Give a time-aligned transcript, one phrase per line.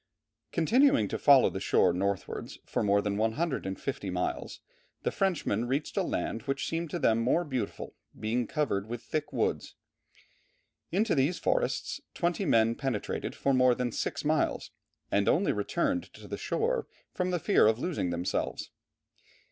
[0.51, 4.59] Continuing to follow the shore northwards for more than 150 miles,
[5.03, 9.31] the Frenchmen reached a land which seemed to them more beautiful, being covered with thick
[9.31, 9.75] woods.
[10.91, 14.71] Into these forests, twenty men penetrated for more than six miles
[15.11, 18.71] and only returned to the shore from the fear of losing themselves.